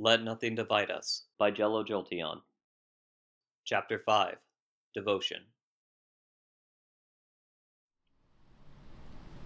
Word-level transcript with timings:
Let 0.00 0.22
Nothing 0.22 0.54
Divide 0.54 0.92
Us 0.92 1.24
by 1.40 1.50
Jello 1.50 1.82
Jolteon. 1.82 2.42
Chapter 3.64 3.98
5 4.06 4.36
Devotion. 4.94 5.40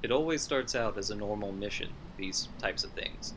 It 0.03 0.13
always 0.13 0.43
starts 0.43 0.75
out 0.75 0.99
as 0.99 1.09
a 1.09 1.15
normal 1.15 1.53
mission, 1.53 1.89
these 2.19 2.51
types 2.59 2.85
of 2.85 2.91
things. 2.91 3.33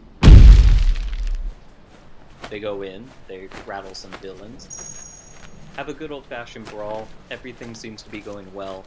They 2.49 2.59
go 2.59 2.81
in, 2.81 3.07
they 3.29 3.47
rattle 3.65 3.95
some 3.95 4.11
villains, 4.21 5.37
have 5.77 5.87
a 5.87 5.93
good 5.93 6.11
old 6.11 6.25
fashioned 6.25 6.65
brawl, 6.65 7.07
everything 7.31 7.75
seems 7.75 8.03
to 8.03 8.09
be 8.09 8.19
going 8.19 8.53
well. 8.53 8.83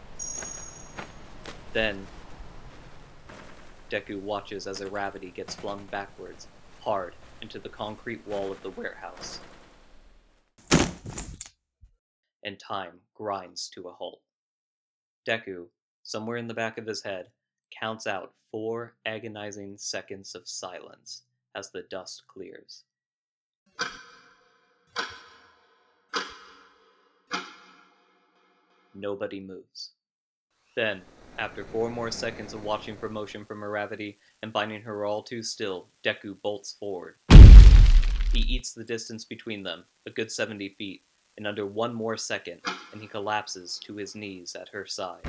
Then, 1.73 2.07
Deku 3.91 4.21
watches 4.21 4.67
as 4.67 4.81
Uravity 4.81 5.33
gets 5.33 5.55
flung 5.55 5.87
backwards, 5.91 6.47
hard, 6.83 7.15
into 7.43 7.59
the 7.59 7.69
concrete 7.69 8.27
wall 8.27 8.51
of 8.51 8.63
the 8.63 8.71
warehouse. 8.71 9.41
And 12.45 12.59
time 12.59 13.01
grinds 13.15 13.69
to 13.75 13.89
a 13.89 13.93
halt. 13.93 14.21
Deku, 15.27 15.67
somewhere 16.03 16.37
in 16.37 16.49
the 16.49 16.55
back 16.55 16.79
of 16.79 16.87
his 16.87 17.03
head, 17.03 17.27
counts 17.79 18.07
out 18.07 18.33
four 18.51 18.95
agonizing 19.05 19.77
seconds 19.77 20.35
of 20.35 20.49
silence 20.49 21.23
as 21.55 21.71
the 21.71 21.83
dust 21.91 22.23
clears. 22.29 22.85
Nobody 28.95 29.39
moves. 29.39 29.91
Then, 30.75 31.03
after 31.39 31.65
four 31.65 31.89
more 31.89 32.11
seconds 32.11 32.53
of 32.53 32.65
watching 32.65 32.97
for 32.97 33.09
motion 33.09 33.45
from 33.45 33.61
Uravity 33.61 34.17
and 34.43 34.53
finding 34.53 34.83
her 34.83 35.05
all 35.05 35.23
too 35.23 35.43
still, 35.43 35.89
Deku 36.05 36.41
bolts 36.43 36.73
forward. 36.73 37.15
He 38.33 38.41
eats 38.41 38.73
the 38.73 38.85
distance 38.85 39.25
between 39.25 39.63
them, 39.63 39.85
a 40.07 40.11
good 40.11 40.33
70 40.33 40.71
feet, 40.71 41.03
in 41.37 41.47
under 41.47 41.65
one 41.65 41.95
more 41.95 42.17
second, 42.17 42.61
and 42.93 43.01
he 43.01 43.07
collapses 43.07 43.79
to 43.85 43.95
his 43.97 44.17
knees 44.17 44.57
at 44.57 44.69
her 44.71 44.85
side. 44.85 45.25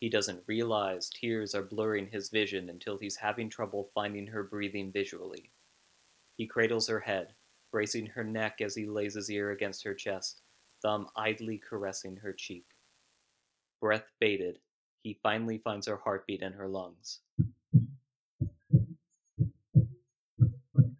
He 0.00 0.08
doesn't 0.08 0.42
realize 0.46 1.10
tears 1.10 1.54
are 1.54 1.62
blurring 1.62 2.08
his 2.08 2.28
vision 2.28 2.68
until 2.68 2.98
he's 2.98 3.16
having 3.16 3.48
trouble 3.48 3.90
finding 3.94 4.26
her 4.26 4.42
breathing 4.42 4.90
visually. 4.90 5.50
He 6.36 6.46
cradles 6.46 6.88
her 6.88 7.00
head, 7.00 7.34
bracing 7.70 8.06
her 8.06 8.24
neck 8.24 8.60
as 8.60 8.74
he 8.74 8.86
lays 8.86 9.14
his 9.14 9.30
ear 9.30 9.52
against 9.52 9.84
her 9.84 9.94
chest, 9.94 10.42
thumb 10.82 11.08
idly 11.16 11.58
caressing 11.58 12.16
her 12.16 12.32
cheek. 12.32 12.66
Breath 13.80 14.10
bated, 14.20 14.58
he 15.08 15.18
finally 15.22 15.56
finds 15.56 15.86
her 15.86 15.96
heartbeat 15.96 16.42
in 16.42 16.52
her 16.52 16.68
lungs. 16.68 17.20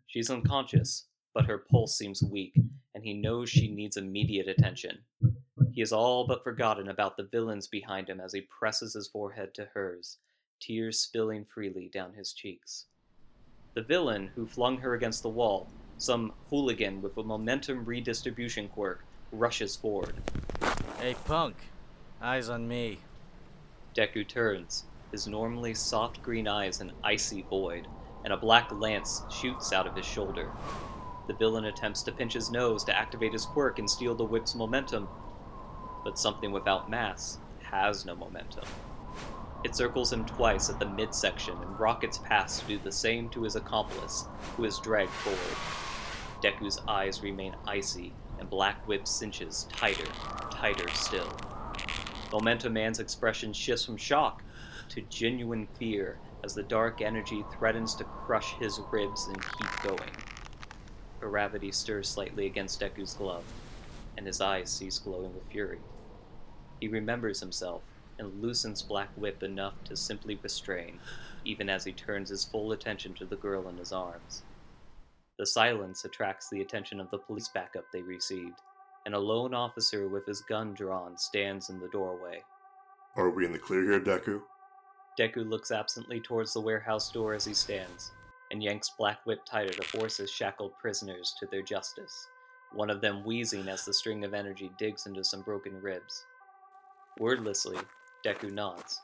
She's 0.07 0.31
unconscious, 0.31 1.09
but 1.35 1.45
her 1.45 1.59
pulse 1.59 1.99
seems 1.99 2.23
weak, 2.23 2.59
and 2.95 3.05
he 3.05 3.13
knows 3.13 3.51
she 3.51 3.69
needs 3.69 3.99
immediate 3.99 4.49
attention. 4.49 5.01
He 5.73 5.83
has 5.83 5.93
all 5.93 6.27
but 6.27 6.43
forgotten 6.43 6.89
about 6.89 7.19
the 7.19 7.25
villains 7.25 7.67
behind 7.67 8.09
him 8.09 8.19
as 8.19 8.33
he 8.33 8.41
presses 8.41 8.95
his 8.95 9.09
forehead 9.09 9.53
to 9.57 9.69
hers, 9.75 10.17
tears 10.59 10.99
spilling 10.99 11.45
freely 11.45 11.91
down 11.93 12.15
his 12.15 12.33
cheeks. 12.33 12.87
The 13.75 13.83
villain 13.83 14.31
who 14.35 14.47
flung 14.47 14.79
her 14.79 14.95
against 14.95 15.23
the 15.23 15.29
wall, 15.29 15.69
some 15.99 16.33
hooligan 16.49 17.03
with 17.03 17.15
a 17.19 17.23
momentum 17.23 17.85
redistribution 17.85 18.69
quirk, 18.69 19.05
rushes 19.33 19.77
forward. 19.77 20.15
Hey, 20.99 21.15
punk. 21.27 21.57
Eyes 22.23 22.49
on 22.49 22.67
me. 22.67 23.01
Deku 23.95 24.27
turns, 24.27 24.85
his 25.11 25.27
normally 25.27 25.75
soft 25.75 26.23
green 26.23 26.47
eyes 26.47 26.81
an 26.81 26.93
icy 27.03 27.43
void, 27.43 27.87
and 28.25 28.33
a 28.33 28.37
black 28.37 28.71
lance 28.73 29.23
shoots 29.31 29.73
out 29.73 29.87
of 29.87 29.97
his 29.97 30.07
shoulder. 30.07 30.51
The 31.27 31.35
villain 31.35 31.67
attempts 31.67 32.03
to 32.05 32.13
pinch 32.13 32.33
his 32.33 32.51
nose 32.51 32.85
to 32.85 32.97
activate 32.97 33.33
his 33.33 33.47
quirk 33.47 33.79
and 33.79 33.89
steal 33.89 34.15
the 34.15 34.25
whip's 34.25 34.55
momentum, 34.55 35.09
but 36.05 36.19
something 36.19 36.53
without 36.53 36.91
mass 36.91 37.39
has 37.63 38.07
no 38.07 38.15
momentum. 38.15 38.65
It 39.65 39.75
circles 39.75 40.13
him 40.13 40.25
twice 40.25 40.71
at 40.71 40.79
the 40.79 40.87
midsection 40.87 41.57
and 41.61 41.81
rockets 41.81 42.19
past 42.19 42.61
to 42.61 42.67
do 42.67 42.79
the 42.79 42.93
same 42.93 43.29
to 43.31 43.43
his 43.43 43.57
accomplice, 43.57 44.25
who 44.57 44.65
is 44.65 44.79
dragged 44.79 45.11
forward. 45.11 45.57
Deku's 46.43 46.81
eyes 46.87 47.23
remain 47.23 47.57
icy, 47.67 48.13
and 48.39 48.49
Black 48.49 48.87
Whip 48.87 49.09
cinches 49.09 49.67
tighter, 49.73 50.07
tighter 50.51 50.89
still. 50.91 51.29
Momentum 52.33 52.75
Man's 52.75 53.01
expression 53.01 53.53
shifts 53.53 53.85
from 53.85 53.97
shock 53.97 54.43
to 54.91 55.01
genuine 55.03 55.67
fear 55.79 56.19
as 56.45 56.55
the 56.55 56.63
dark 56.63 57.01
energy 57.01 57.45
threatens 57.59 57.95
to 57.97 58.05
crush 58.05 58.55
his 58.59 58.81
ribs 58.93 59.27
and 59.29 59.43
keep 59.43 59.83
going. 59.83 60.11
Uravity 61.23 61.75
stirs 61.75 62.09
slightly 62.09 62.47
against 62.47 62.81
Deku's 62.81 63.15
glove, 63.15 63.45
and 64.17 64.27
his 64.27 64.41
eyes 64.41 64.71
cease 64.71 64.99
glowing 64.99 65.35
with 65.35 65.45
fury. 65.51 65.81
He 66.81 66.89
remembers 66.89 67.41
himself 67.41 67.83
and 68.19 68.43
loosens 68.43 68.83
Black 68.83 69.11
Whip 69.17 69.43
enough 69.43 69.83
to 69.85 69.97
simply 69.97 70.39
restrain, 70.43 70.99
even 71.45 71.69
as 71.69 71.85
he 71.85 71.93
turns 71.93 72.31
his 72.31 72.45
full 72.45 72.73
attention 72.73 73.15
to 73.15 73.25
the 73.25 73.37
girl 73.37 73.69
in 73.69 73.77
his 73.77 73.93
arms. 73.93 74.43
The 75.39 75.47
silence 75.47 76.05
attracts 76.05 76.51
the 76.51 76.61
attention 76.61 77.01
of 77.01 77.11
the 77.11 77.19
police 77.19 77.49
backup 77.49 77.85
they 77.93 78.03
received, 78.03 78.61
and 79.07 79.15
a 79.15 79.19
lone 79.19 79.55
officer 79.55 80.09
with 80.09 80.27
his 80.27 80.41
gun 80.43 80.75
drawn 80.75 81.17
stands 81.17 81.71
in 81.71 81.81
the 81.81 81.89
doorway. 81.89 82.43
Are 83.17 83.31
we 83.31 83.45
in 83.45 83.53
the 83.53 83.59
clear 83.59 83.85
here, 83.85 84.01
Deku? 84.01 84.43
Deku 85.19 85.49
looks 85.49 85.71
absently 85.71 86.21
towards 86.21 86.53
the 86.53 86.61
warehouse 86.61 87.11
door 87.11 87.35
as 87.35 87.45
he 87.45 87.55
stands, 87.55 88.13
and 88.51 88.63
yanks 88.63 88.93
Black 88.97 89.19
Whip 89.27 89.45
tighter 89.45 89.73
to 89.73 89.83
force 89.83 90.17
his 90.19 90.31
shackled 90.31 90.73
prisoners 90.79 91.35
to 91.39 91.47
their 91.47 91.63
justice, 91.63 92.29
one 92.73 92.91
of 92.91 93.01
them 93.01 93.25
wheezing 93.25 93.69
as 93.69 93.85
the 93.85 93.93
string 93.93 94.25
of 94.25 94.35
energy 94.35 94.71
digs 94.79 95.07
into 95.07 95.25
some 95.25 95.43
broken 95.43 95.81
ribs. 95.81 96.25
Wordlessly, 97.19 97.79
Deku 98.25 98.53
nods, 98.53 99.01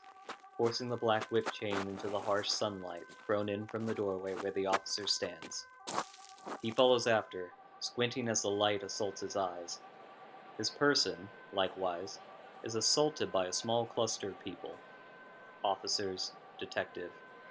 forcing 0.57 0.87
the 0.87 0.95
Black 0.95 1.25
Whip 1.31 1.51
chain 1.51 1.75
into 1.75 2.07
the 2.07 2.19
harsh 2.19 2.49
sunlight 2.49 3.03
thrown 3.25 3.49
in 3.49 3.67
from 3.67 3.85
the 3.85 3.93
doorway 3.93 4.35
where 4.35 4.53
the 4.53 4.67
officer 4.67 5.07
stands. 5.07 5.65
He 6.61 6.71
follows 6.71 7.07
after, 7.07 7.51
squinting 7.85 8.27
as 8.27 8.41
the 8.41 8.49
light 8.49 8.83
assaults 8.83 9.21
his 9.21 9.35
eyes. 9.35 9.79
His 10.57 10.69
person, 10.69 11.29
likewise, 11.53 12.19
is 12.63 12.75
assaulted 12.75 13.31
by 13.31 13.45
a 13.45 13.53
small 13.53 13.85
cluster 13.85 14.29
of 14.29 14.43
people 14.43 14.71
officers, 15.63 16.31
detective, 16.59 17.09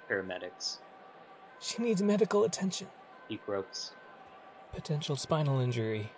paramedics. 0.09 0.77
She 1.59 1.81
needs 1.81 2.01
medical 2.01 2.45
attention. 2.45 2.87
He 3.27 3.37
croaks, 3.37 3.91
Potential 4.73 5.15
spinal 5.17 5.59
injury. 5.59 6.11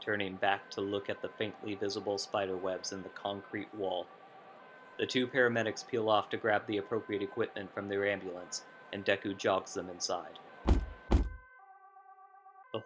turning 0.00 0.34
back 0.36 0.70
to 0.70 0.80
look 0.80 1.08
at 1.10 1.22
the 1.22 1.28
faintly 1.28 1.74
visible 1.74 2.18
spider 2.18 2.56
webs 2.56 2.92
in 2.92 3.02
the 3.02 3.08
concrete 3.10 3.72
wall. 3.74 4.06
The 4.98 5.06
two 5.06 5.26
paramedics 5.26 5.86
peel 5.86 6.08
off 6.08 6.30
to 6.30 6.36
grab 6.36 6.66
the 6.66 6.78
appropriate 6.78 7.22
equipment 7.22 7.72
from 7.74 7.88
their 7.88 8.06
ambulance, 8.06 8.62
and 8.92 9.04
Deku 9.04 9.36
jogs 9.36 9.74
them 9.74 9.88
inside. 9.88 10.38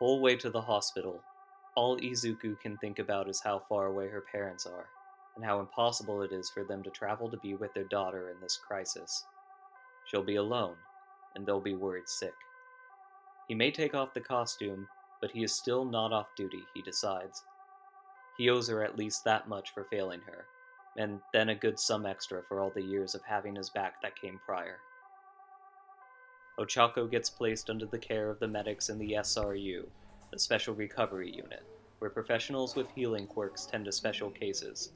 Whole 0.05 0.21
way 0.21 0.37
to 0.37 0.51
the 0.51 0.61
hospital, 0.61 1.23
all 1.77 1.97
Izuku 1.97 2.61
can 2.61 2.77
think 2.77 2.99
about 2.99 3.27
is 3.27 3.41
how 3.41 3.63
far 3.71 3.87
away 3.87 4.07
her 4.11 4.21
parents 4.21 4.67
are, 4.67 4.85
and 5.35 5.43
how 5.43 5.61
impossible 5.61 6.21
it 6.21 6.31
is 6.31 6.51
for 6.51 6.63
them 6.63 6.83
to 6.83 6.91
travel 6.91 7.31
to 7.31 7.39
be 7.39 7.55
with 7.55 7.73
their 7.73 7.85
daughter 7.85 8.29
in 8.29 8.39
this 8.39 8.59
crisis. 8.69 9.25
She'll 10.05 10.23
be 10.23 10.35
alone, 10.35 10.75
and 11.35 11.47
they'll 11.47 11.59
be 11.59 11.75
worried 11.75 12.07
sick. 12.07 12.35
He 13.49 13.55
may 13.55 13.71
take 13.71 13.95
off 13.95 14.13
the 14.13 14.21
costume, 14.21 14.87
but 15.23 15.31
he 15.31 15.43
is 15.43 15.55
still 15.55 15.87
not 15.87 16.13
off 16.13 16.27
duty, 16.37 16.65
he 16.75 16.83
decides. 16.83 17.43
He 18.37 18.51
owes 18.51 18.69
her 18.69 18.85
at 18.85 18.99
least 18.99 19.25
that 19.25 19.49
much 19.49 19.73
for 19.73 19.85
failing 19.85 20.21
her, 20.27 20.45
and 20.99 21.19
then 21.33 21.49
a 21.49 21.55
good 21.55 21.81
sum 21.81 22.05
extra 22.05 22.43
for 22.47 22.61
all 22.61 22.73
the 22.75 22.83
years 22.83 23.15
of 23.15 23.23
having 23.23 23.57
his 23.57 23.71
back 23.71 24.03
that 24.03 24.21
came 24.21 24.39
prior. 24.45 24.81
Ochako 26.59 27.11
gets 27.11 27.29
placed 27.29 27.69
under 27.69 27.85
the 27.85 27.99
care 27.99 28.31
of 28.31 28.39
the 28.39 28.47
medics 28.47 28.89
in 28.89 28.97
the 28.97 29.13
SRU, 29.19 29.87
the 30.31 30.39
Special 30.39 30.73
Recovery 30.73 31.29
Unit, 31.29 31.65
where 31.99 32.11
professionals 32.11 32.77
with 32.77 32.89
healing 32.95 33.27
quirks 33.27 33.67
tend 33.67 33.87
to 33.87 33.93
special 33.93 34.31
cases. 34.31 34.93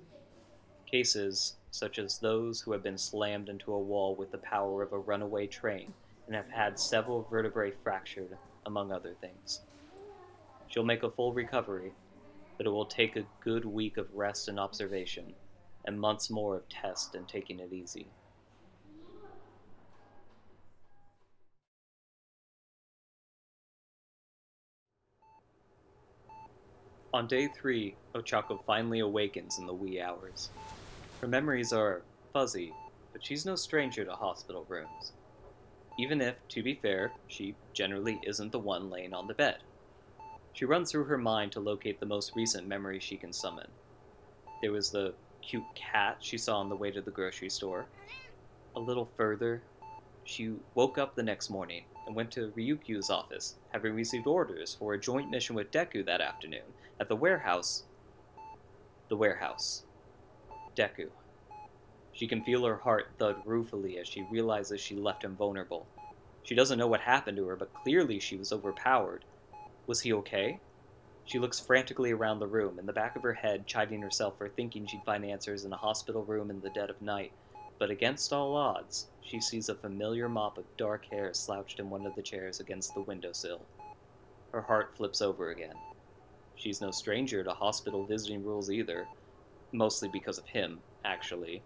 Cases 0.86 1.56
such 1.72 1.98
as 1.98 2.18
those 2.18 2.60
who 2.60 2.70
have 2.70 2.84
been 2.84 2.96
slammed 2.96 3.48
into 3.48 3.72
a 3.72 3.78
wall 3.78 4.14
with 4.14 4.30
the 4.30 4.38
power 4.38 4.82
of 4.82 4.92
a 4.92 4.98
runaway 4.98 5.48
train 5.48 5.92
and 6.26 6.36
have 6.36 6.48
had 6.48 6.78
several 6.78 7.26
vertebrae 7.28 7.72
fractured, 7.82 8.38
among 8.66 8.92
other 8.92 9.14
things. 9.20 9.62
She'll 10.68 10.84
make 10.84 11.02
a 11.02 11.10
full 11.10 11.32
recovery, 11.32 11.92
but 12.56 12.66
it 12.66 12.70
will 12.70 12.86
take 12.86 13.16
a 13.16 13.26
good 13.40 13.64
week 13.64 13.96
of 13.96 14.14
rest 14.14 14.46
and 14.46 14.60
observation, 14.60 15.34
and 15.86 15.98
months 15.98 16.30
more 16.30 16.54
of 16.54 16.68
test 16.68 17.16
and 17.16 17.26
taking 17.26 17.58
it 17.58 17.72
easy. 17.72 18.06
On 27.14 27.26
day 27.26 27.48
three, 27.48 27.96
Ochako 28.14 28.62
finally 28.66 28.98
awakens 28.98 29.58
in 29.58 29.66
the 29.66 29.72
wee 29.72 29.98
hours. 29.98 30.50
Her 31.22 31.26
memories 31.26 31.72
are 31.72 32.02
fuzzy, 32.34 32.74
but 33.12 33.24
she's 33.24 33.46
no 33.46 33.56
stranger 33.56 34.04
to 34.04 34.12
hospital 34.12 34.66
rooms. 34.68 35.12
even 35.98 36.20
if, 36.20 36.36
to 36.48 36.62
be 36.62 36.74
fair, 36.74 37.12
she 37.26 37.56
generally 37.72 38.20
isn't 38.22 38.52
the 38.52 38.58
one 38.58 38.88
laying 38.88 39.12
on 39.12 39.26
the 39.26 39.34
bed. 39.34 39.58
She 40.52 40.64
runs 40.64 40.90
through 40.92 41.04
her 41.04 41.18
mind 41.18 41.50
to 41.52 41.60
locate 41.60 41.98
the 41.98 42.06
most 42.06 42.36
recent 42.36 42.68
memory 42.68 43.00
she 43.00 43.16
can 43.16 43.32
summon. 43.32 43.66
There 44.62 44.72
was 44.72 44.90
the 44.90 45.14
cute 45.42 45.64
cat 45.74 46.18
she 46.20 46.38
saw 46.38 46.60
on 46.60 46.68
the 46.68 46.76
way 46.76 46.90
to 46.90 47.00
the 47.00 47.10
grocery 47.10 47.50
store. 47.50 47.86
A 48.76 48.80
little 48.80 49.08
further, 49.16 49.62
she 50.24 50.52
woke 50.74 50.98
up 50.98 51.16
the 51.16 51.22
next 51.22 51.50
morning 51.50 51.84
and 52.06 52.14
went 52.14 52.30
to 52.32 52.52
Ryukyu's 52.56 53.10
office, 53.10 53.56
having 53.72 53.94
received 53.94 54.26
orders 54.26 54.76
for 54.78 54.94
a 54.94 55.00
joint 55.00 55.30
mission 55.30 55.56
with 55.56 55.72
Deku 55.72 56.04
that 56.06 56.20
afternoon 56.20 56.62
at 57.00 57.08
the 57.08 57.16
warehouse. 57.16 57.84
The 59.08 59.16
warehouse. 59.16 59.84
Deku. 60.76 61.08
She 62.12 62.26
can 62.26 62.42
feel 62.42 62.64
her 62.64 62.76
heart 62.76 63.12
thud 63.18 63.36
ruefully 63.44 63.98
as 63.98 64.08
she 64.08 64.26
realizes 64.30 64.80
she 64.80 64.96
left 64.96 65.24
him 65.24 65.36
vulnerable. 65.36 65.86
She 66.42 66.54
doesn't 66.54 66.78
know 66.78 66.88
what 66.88 67.00
happened 67.00 67.36
to 67.36 67.46
her, 67.46 67.56
but 67.56 67.74
clearly 67.74 68.18
she 68.18 68.36
was 68.36 68.52
overpowered. 68.52 69.24
Was 69.86 70.00
he 70.00 70.12
okay? 70.14 70.60
She 71.24 71.38
looks 71.38 71.60
frantically 71.60 72.10
around 72.10 72.38
the 72.38 72.46
room, 72.46 72.78
in 72.78 72.86
the 72.86 72.92
back 72.92 73.14
of 73.14 73.22
her 73.22 73.34
head, 73.34 73.66
chiding 73.66 74.00
herself 74.00 74.38
for 74.38 74.48
thinking 74.48 74.86
she'd 74.86 75.04
find 75.04 75.24
answers 75.24 75.64
in 75.64 75.72
a 75.72 75.76
hospital 75.76 76.24
room 76.24 76.50
in 76.50 76.60
the 76.60 76.70
dead 76.70 76.90
of 76.90 77.02
night. 77.02 77.32
But 77.78 77.90
against 77.90 78.32
all 78.32 78.56
odds, 78.56 79.08
she 79.20 79.40
sees 79.40 79.68
a 79.68 79.74
familiar 79.74 80.28
mop 80.28 80.58
of 80.58 80.64
dark 80.76 81.04
hair 81.04 81.32
slouched 81.34 81.78
in 81.78 81.90
one 81.90 82.06
of 82.06 82.16
the 82.16 82.22
chairs 82.22 82.60
against 82.60 82.94
the 82.94 83.02
windowsill. 83.02 83.60
Her 84.52 84.62
heart 84.62 84.96
flips 84.96 85.20
over 85.20 85.50
again. 85.50 85.74
She's 86.58 86.80
no 86.80 86.90
stranger 86.90 87.44
to 87.44 87.52
hospital 87.52 88.04
visiting 88.04 88.44
rules 88.44 88.68
either, 88.68 89.06
mostly 89.70 90.08
because 90.08 90.38
of 90.38 90.46
him, 90.46 90.80
actually. 91.04 91.62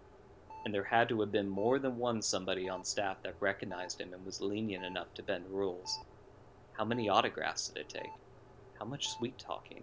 And 0.65 0.75
there 0.75 0.85
had 0.85 1.09
to 1.09 1.21
have 1.21 1.33
been 1.33 1.49
more 1.49 1.79
than 1.79 1.97
one 1.97 2.21
somebody 2.21 2.69
on 2.69 2.85
staff 2.85 3.17
that 3.23 3.35
recognized 3.41 4.01
him 4.01 4.13
and 4.13 4.25
was 4.25 4.43
lenient 4.43 4.85
enough 4.85 5.13
to 5.15 5.23
bend 5.23 5.47
rules. 5.49 5.99
How 6.75 6.85
many 6.85 7.09
autographs 7.09 7.69
did 7.69 7.81
it 7.81 7.89
take? 7.89 8.13
How 8.79 8.85
much 8.85 9.09
sweet 9.09 9.39
talking? 9.39 9.83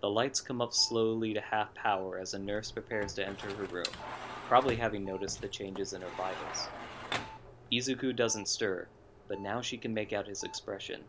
The 0.00 0.08
lights 0.08 0.40
come 0.40 0.62
up 0.62 0.72
slowly 0.72 1.34
to 1.34 1.40
half 1.42 1.74
power 1.74 2.18
as 2.18 2.32
a 2.32 2.38
nurse 2.38 2.70
prepares 2.70 3.12
to 3.14 3.26
enter 3.26 3.50
her 3.54 3.64
room, 3.64 3.84
probably 4.48 4.76
having 4.76 5.04
noticed 5.04 5.42
the 5.42 5.48
changes 5.48 5.92
in 5.92 6.00
her 6.00 6.08
vitals. 6.16 6.68
Izuku 7.70 8.16
doesn't 8.16 8.48
stir, 8.48 8.88
but 9.28 9.40
now 9.40 9.60
she 9.60 9.76
can 9.76 9.92
make 9.92 10.14
out 10.14 10.26
his 10.26 10.44
expression. 10.44 11.02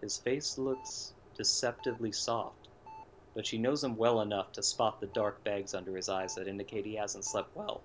His 0.00 0.16
face 0.16 0.58
looks 0.58 1.14
deceptively 1.36 2.12
soft, 2.12 2.68
but 3.34 3.46
she 3.46 3.58
knows 3.58 3.82
him 3.82 3.96
well 3.96 4.20
enough 4.20 4.52
to 4.52 4.62
spot 4.62 5.00
the 5.00 5.06
dark 5.06 5.42
bags 5.44 5.74
under 5.74 5.96
his 5.96 6.08
eyes 6.08 6.34
that 6.34 6.48
indicate 6.48 6.84
he 6.84 6.96
hasn't 6.96 7.24
slept 7.24 7.54
well, 7.56 7.82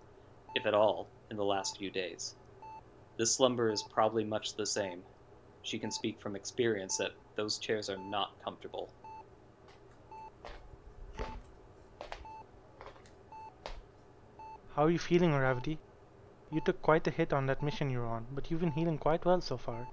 if 0.55 0.65
at 0.65 0.73
all, 0.73 1.09
in 1.29 1.37
the 1.37 1.45
last 1.45 1.77
few 1.77 1.89
days. 1.89 2.35
This 3.17 3.35
slumber 3.35 3.69
is 3.69 3.83
probably 3.83 4.23
much 4.23 4.55
the 4.55 4.65
same, 4.65 5.03
she 5.67 5.79
can 5.79 5.91
speak 5.91 6.21
from 6.21 6.35
experience 6.35 6.97
that 6.97 7.11
those 7.35 7.57
chairs 7.57 7.89
are 7.89 7.97
not 7.97 8.29
comfortable. 8.43 8.89
How 14.75 14.85
are 14.85 14.91
you 14.91 14.99
feeling, 14.99 15.31
Uravity? 15.31 15.79
You 16.51 16.61
took 16.61 16.81
quite 16.81 17.05
a 17.07 17.11
hit 17.11 17.33
on 17.33 17.47
that 17.47 17.61
mission 17.61 17.89
you 17.89 17.99
were 17.99 18.05
on, 18.05 18.27
but 18.31 18.49
you've 18.49 18.61
been 18.61 18.71
healing 18.71 18.97
quite 18.97 19.25
well 19.25 19.41
so 19.41 19.57
far. 19.57 19.87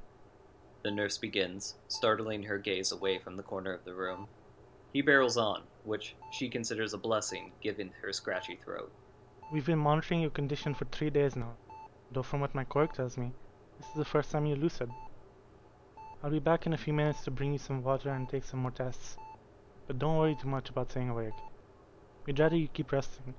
The 0.84 0.90
nurse 0.90 1.16
begins, 1.16 1.76
startling 1.88 2.42
her 2.42 2.58
gaze 2.58 2.92
away 2.92 3.18
from 3.18 3.36
the 3.36 3.42
corner 3.42 3.72
of 3.72 3.86
the 3.86 3.94
room. 3.94 4.28
He 4.92 5.00
barrels 5.00 5.38
on, 5.38 5.62
which 5.82 6.14
she 6.30 6.50
considers 6.50 6.92
a 6.92 6.98
blessing 6.98 7.52
given 7.62 7.90
her 8.02 8.12
scratchy 8.12 8.56
throat. 8.56 8.92
We've 9.50 9.64
been 9.64 9.78
monitoring 9.78 10.20
your 10.20 10.30
condition 10.30 10.74
for 10.74 10.84
three 10.84 11.08
days 11.08 11.36
now, 11.36 11.54
though 12.12 12.22
from 12.22 12.42
what 12.42 12.54
my 12.54 12.64
clerk 12.64 12.92
tells 12.92 13.16
me, 13.16 13.32
this 13.78 13.88
is 13.88 13.94
the 13.94 14.04
first 14.04 14.30
time 14.30 14.44
you're 14.44 14.58
lucid. 14.58 14.90
I'll 16.22 16.30
be 16.30 16.38
back 16.38 16.66
in 16.66 16.74
a 16.74 16.78
few 16.84 16.92
minutes 16.92 17.24
to 17.24 17.30
bring 17.30 17.52
you 17.52 17.58
some 17.58 17.82
water 17.82 18.10
and 18.10 18.28
take 18.28 18.44
some 18.44 18.60
more 18.60 18.70
tests. 18.70 19.16
But 19.86 19.98
don't 19.98 20.18
worry 20.18 20.36
too 20.36 20.48
much 20.48 20.68
about 20.68 20.90
staying 20.90 21.08
awake. 21.08 21.40
We'd 22.26 22.38
rather 22.38 22.56
you 22.56 22.68
keep 22.68 22.92
resting. 22.92 23.32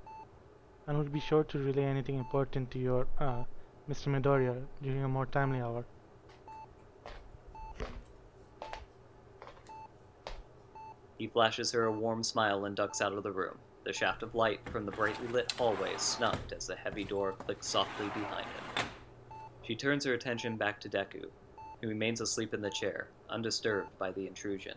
And 0.87 0.97
we'll 0.97 1.09
be 1.09 1.19
sure 1.19 1.43
to 1.43 1.59
relay 1.59 1.83
anything 1.83 2.17
important 2.17 2.71
to 2.71 2.79
your, 2.79 3.05
uh, 3.19 3.43
Mr. 3.87 4.07
Midoriya 4.07 4.65
during 4.81 5.03
a 5.03 5.07
more 5.07 5.27
timely 5.27 5.61
hour. 5.61 5.85
He 11.17 11.27
flashes 11.27 11.71
her 11.71 11.85
a 11.85 11.91
warm 11.91 12.23
smile 12.23 12.65
and 12.65 12.75
ducks 12.75 13.01
out 13.01 13.13
of 13.13 13.23
the 13.23 13.31
room. 13.31 13.59
The 13.85 13.93
shaft 13.93 14.23
of 14.23 14.35
light 14.35 14.59
from 14.71 14.85
the 14.85 14.91
brightly 14.91 15.27
lit 15.27 15.47
hallway 15.57 15.95
snuffed 15.97 16.51
as 16.51 16.67
the 16.67 16.75
heavy 16.75 17.05
door 17.05 17.33
clicks 17.45 17.67
softly 17.67 18.09
behind 18.09 18.47
him. 18.51 18.63
She 19.61 19.75
turns 19.75 20.05
her 20.05 20.13
attention 20.13 20.57
back 20.57 20.79
to 20.81 20.89
Deku, 20.89 21.23
who 21.81 21.87
remains 21.87 22.19
asleep 22.19 22.53
in 22.53 22.61
the 22.61 22.69
chair, 22.69 23.07
undisturbed 23.29 23.97
by 23.97 24.11
the 24.11 24.27
intrusion. 24.27 24.75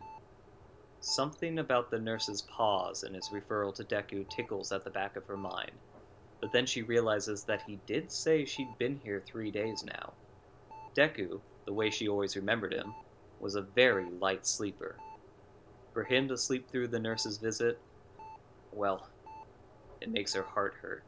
Something 1.00 1.58
about 1.58 1.90
the 1.90 1.98
nurse's 1.98 2.42
pause 2.42 3.02
and 3.02 3.14
his 3.14 3.30
referral 3.30 3.74
to 3.74 3.84
Deku 3.84 4.28
tickles 4.28 4.72
at 4.72 4.84
the 4.84 4.90
back 4.90 5.16
of 5.16 5.26
her 5.26 5.36
mind, 5.36 5.72
but 6.40 6.52
then 6.52 6.66
she 6.66 6.82
realizes 6.82 7.44
that 7.44 7.62
he 7.62 7.80
did 7.86 8.12
say 8.12 8.44
she'd 8.44 8.78
been 8.78 8.96
here 8.96 9.22
three 9.26 9.50
days 9.50 9.84
now. 9.84 10.12
Deku, 10.96 11.40
the 11.66 11.72
way 11.72 11.90
she 11.90 12.08
always 12.08 12.36
remembered 12.36 12.72
him, 12.72 12.94
was 13.40 13.54
a 13.54 13.62
very 13.62 14.06
light 14.10 14.46
sleeper. 14.46 14.96
For 15.98 16.04
him 16.04 16.28
to 16.28 16.36
sleep 16.38 16.70
through 16.70 16.86
the 16.86 17.00
nurse's 17.00 17.38
visit, 17.38 17.80
well, 18.72 19.08
it 20.00 20.08
makes 20.08 20.32
her 20.32 20.44
heart 20.44 20.74
hurt. 20.80 21.02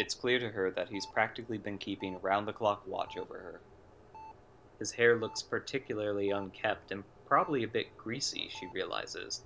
It's 0.00 0.12
clear 0.12 0.40
to 0.40 0.48
her 0.48 0.72
that 0.72 0.88
he's 0.88 1.06
practically 1.06 1.56
been 1.56 1.78
keeping 1.78 2.20
round 2.20 2.48
the 2.48 2.52
clock 2.52 2.82
watch 2.84 3.16
over 3.16 3.34
her. 3.34 3.60
His 4.80 4.90
hair 4.90 5.20
looks 5.20 5.40
particularly 5.40 6.30
unkept 6.30 6.90
and 6.90 7.04
probably 7.26 7.62
a 7.62 7.68
bit 7.68 7.96
greasy, 7.96 8.48
she 8.50 8.66
realizes, 8.74 9.42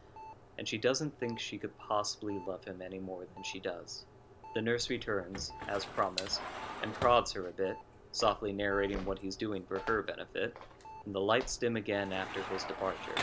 and 0.56 0.66
she 0.66 0.78
doesn't 0.78 1.20
think 1.20 1.38
she 1.38 1.58
could 1.58 1.76
possibly 1.76 2.40
love 2.46 2.64
him 2.64 2.80
any 2.80 2.98
more 2.98 3.26
than 3.34 3.42
she 3.42 3.60
does. 3.60 4.06
The 4.54 4.62
nurse 4.62 4.88
returns, 4.88 5.52
as 5.68 5.84
promised, 5.84 6.40
and 6.82 6.94
prods 6.94 7.30
her 7.32 7.46
a 7.46 7.52
bit, 7.52 7.76
softly 8.12 8.54
narrating 8.54 9.04
what 9.04 9.18
he's 9.18 9.36
doing 9.36 9.62
for 9.66 9.80
her 9.80 10.00
benefit, 10.00 10.56
and 11.04 11.14
the 11.14 11.20
lights 11.20 11.58
dim 11.58 11.76
again 11.76 12.10
after 12.14 12.42
his 12.44 12.64
departure. 12.64 13.22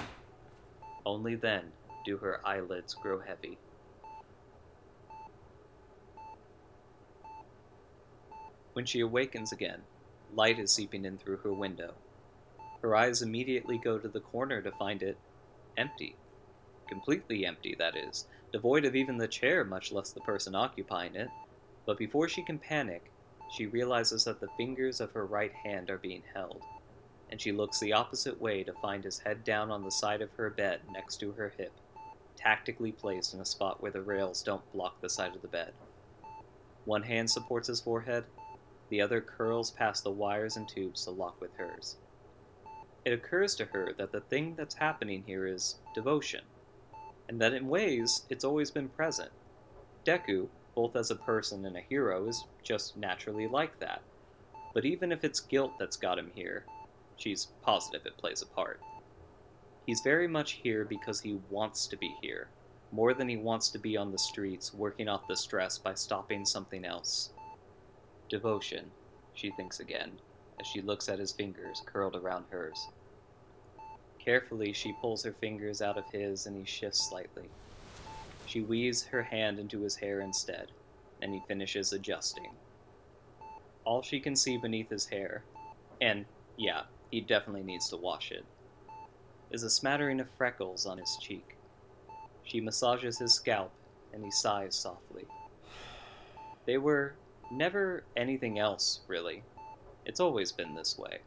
Only 1.10 1.34
then 1.34 1.72
do 2.06 2.18
her 2.18 2.40
eyelids 2.46 2.94
grow 2.94 3.20
heavy. 3.20 3.58
When 8.74 8.86
she 8.86 9.00
awakens 9.00 9.52
again, 9.52 9.82
Light 10.36 10.60
is 10.60 10.72
seeping 10.72 11.06
in 11.06 11.18
through 11.18 11.38
her 11.38 11.52
window. 11.52 11.96
Her 12.84 12.96
eyes 12.96 13.24
immediately 13.24 13.80
go 13.80 13.98
to 13.98 14.08
the 14.08 14.20
corner 14.20 14.62
to 14.62 14.72
find 14.74 15.02
it 15.02 15.18
empty. 15.78 16.16
Completely 16.88 17.44
empty, 17.44 17.76
that 17.80 17.98
is, 17.98 18.28
devoid 18.52 18.86
of 18.86 18.96
even 18.96 19.18
the 19.18 19.28
chair, 19.28 19.66
much 19.66 19.92
less 19.92 20.12
the 20.12 20.22
person 20.22 20.54
occupying 20.54 21.16
it. 21.16 21.32
But 21.88 21.98
before 21.98 22.30
she 22.30 22.44
can 22.44 22.60
panic, 22.60 23.12
she 23.58 23.66
realizes 23.66 24.26
that 24.26 24.40
the 24.40 24.50
fingers 24.58 25.02
of 25.02 25.12
her 25.14 25.26
right 25.26 25.54
hand 25.54 25.90
are 25.90 25.98
being 25.98 26.22
held, 26.36 26.62
and 27.30 27.40
she 27.40 27.52
looks 27.52 27.80
the 27.80 27.94
opposite 27.94 28.40
way 28.40 28.64
to 28.64 28.74
find 28.82 29.04
his 29.04 29.20
head 29.20 29.44
down 29.44 29.72
on 29.72 29.84
the 29.84 29.92
side 29.92 30.22
of 30.22 30.32
her 30.32 30.50
bed 30.50 30.82
next 30.92 31.18
to 31.18 31.32
her 31.34 31.54
hip, 31.58 31.74
tactically 32.36 32.92
placed 32.92 33.34
in 33.34 33.42
a 33.42 33.46
spot 33.46 33.82
where 33.82 33.92
the 33.92 34.02
rails 34.02 34.42
don't 34.42 34.72
block 34.72 35.00
the 35.02 35.10
side 35.10 35.36
of 35.36 35.42
the 35.42 35.48
bed. 35.48 35.74
One 36.86 37.04
hand 37.04 37.30
supports 37.30 37.68
his 37.68 37.82
forehead, 37.82 38.26
the 38.90 39.02
other 39.02 39.22
curls 39.22 39.72
past 39.72 40.04
the 40.04 40.12
wires 40.12 40.58
and 40.58 40.68
tubes 40.68 41.06
to 41.06 41.12
lock 41.12 41.40
with 41.40 41.54
hers. 41.56 41.98
It 43.06 43.14
occurs 43.14 43.56
to 43.56 43.66
her 43.66 43.94
that 43.98 44.12
the 44.12 44.22
thing 44.22 44.56
that's 44.56 44.76
happening 44.76 45.24
here 45.26 45.48
is 45.48 45.76
devotion, 45.94 46.42
and 47.28 47.40
that 47.40 47.54
in 47.54 47.68
ways 47.68 48.24
it's 48.30 48.44
always 48.44 48.72
been 48.72 48.90
present. 48.90 49.32
Deku, 50.06 50.48
both 50.76 50.96
as 50.96 51.12
a 51.12 51.16
person 51.16 51.66
and 51.66 51.78
a 51.78 51.82
hero, 51.82 52.28
is 52.28 52.46
just 52.64 52.98
naturally 52.98 53.48
like 53.48 53.80
that. 53.80 54.02
But 54.74 54.86
even 54.86 55.12
if 55.12 55.24
it's 55.24 55.40
guilt 55.40 55.74
that's 55.78 55.98
got 55.98 56.20
him 56.20 56.32
here, 56.34 56.66
she's 57.20 57.48
positive 57.62 58.06
it 58.06 58.18
plays 58.18 58.42
a 58.42 58.46
part. 58.46 58.80
He's 59.86 60.02
very 60.02 60.28
much 60.28 60.54
here 60.64 60.86
because 60.86 61.20
he 61.20 61.40
wants 61.50 61.88
to 61.88 61.98
be 61.98 62.16
here, 62.22 62.48
more 62.92 63.14
than 63.14 63.30
he 63.30 63.38
wants 63.38 63.70
to 63.70 63.80
be 63.80 63.98
on 63.98 64.12
the 64.12 64.18
streets 64.18 64.74
working 64.74 65.08
off 65.08 65.28
the 65.28 65.36
stress 65.36 65.78
by 65.78 65.94
stopping 65.94 66.46
something 66.46 66.86
else. 66.86 67.32
Devotion, 68.30 68.92
she 69.34 69.52
thinks 69.52 69.80
again, 69.80 70.12
as 70.60 70.68
she 70.68 70.82
looks 70.82 71.10
at 71.10 71.20
his 71.20 71.32
fingers 71.32 71.82
curled 71.86 72.16
around 72.16 72.46
hers. 72.50 72.88
Carefully, 74.20 74.74
she 74.74 74.96
pulls 75.02 75.24
her 75.24 75.34
fingers 75.34 75.82
out 75.82 75.98
of 75.98 76.06
his 76.12 76.46
and 76.46 76.56
he 76.56 76.66
shifts 76.66 77.10
slightly. 77.10 77.50
She 78.46 78.62
weaves 78.62 79.04
her 79.06 79.24
hand 79.24 79.60
into 79.60 79.82
his 79.82 79.96
hair 79.96 80.22
instead, 80.22 80.68
and 81.22 81.34
he 81.34 81.42
finishes 81.48 81.94
adjusting. 81.94 82.52
All 83.86 84.02
she 84.02 84.20
can 84.20 84.36
see 84.36 84.58
beneath 84.58 84.90
his 84.90 85.08
hair, 85.08 85.44
and 86.02 86.26
yeah, 86.58 86.82
he 87.12 87.22
definitely 87.22 87.64
needs 87.64 87.90
to 87.90 87.98
wash 87.98 88.32
it, 88.32 88.46
is 89.52 89.64
a 89.64 89.70
smattering 89.70 90.20
of 90.20 90.30
freckles 90.38 90.86
on 90.86 90.98
his 90.98 91.18
cheek. 91.22 91.56
She 92.44 92.62
massages 92.62 93.20
his 93.20 93.34
scalp, 93.34 93.72
and 94.14 94.24
he 94.24 94.32
sighs 94.32 94.76
softly. 94.76 95.26
They 96.66 96.78
were 96.78 97.16
never 97.52 98.04
anything 98.16 98.60
else, 98.60 99.02
really. 99.08 99.44
It's 100.06 100.20
always 100.20 100.52
been 100.52 100.76
this 100.76 100.98
way. 100.98 101.20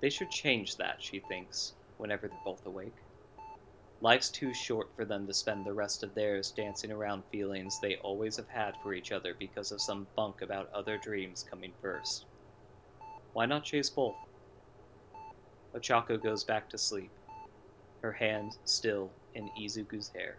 They 0.00 0.10
should 0.10 0.30
change 0.30 0.76
that, 0.76 1.02
she 1.02 1.20
thinks, 1.20 1.74
whenever 1.96 2.28
they're 2.28 2.38
both 2.44 2.64
awake. 2.66 2.94
Life's 4.00 4.30
too 4.30 4.54
short 4.54 4.88
for 4.94 5.04
them 5.04 5.26
to 5.26 5.34
spend 5.34 5.64
the 5.64 5.72
rest 5.72 6.04
of 6.04 6.14
theirs 6.14 6.52
dancing 6.52 6.92
around 6.92 7.24
feelings 7.32 7.80
they 7.80 7.96
always 7.96 8.36
have 8.36 8.48
had 8.48 8.74
for 8.82 8.94
each 8.94 9.10
other 9.10 9.34
because 9.36 9.72
of 9.72 9.80
some 9.80 10.06
bunk 10.14 10.40
about 10.40 10.72
other 10.72 10.96
dreams 10.98 11.44
coming 11.48 11.72
first. 11.82 12.26
Why 13.32 13.44
not 13.46 13.64
chase 13.64 13.90
both? 13.90 14.14
Ochako 15.76 16.22
goes 16.22 16.44
back 16.44 16.70
to 16.70 16.78
sleep, 16.78 17.12
her 18.02 18.12
hand 18.12 18.56
still 18.64 19.14
in 19.34 19.50
Izuku's 19.58 20.10
hair. 20.14 20.38